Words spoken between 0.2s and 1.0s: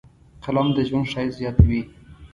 قلم د